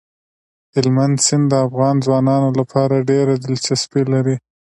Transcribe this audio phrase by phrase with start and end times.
[0.73, 4.35] هلمند سیند د افغان ځوانانو لپاره ډېره دلچسپي لري.